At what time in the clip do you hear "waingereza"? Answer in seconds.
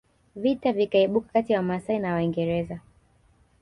2.13-2.79